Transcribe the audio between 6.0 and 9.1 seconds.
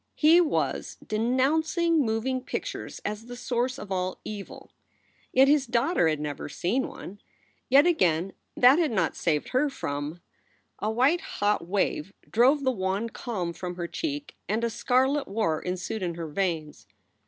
had never seen one. Yet again that had